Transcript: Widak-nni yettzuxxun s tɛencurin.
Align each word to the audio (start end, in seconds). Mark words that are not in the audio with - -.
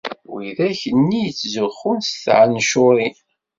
Widak-nni 0.33 1.19
yettzuxxun 1.23 1.99
s 2.03 2.11
tɛencurin. 2.23 3.15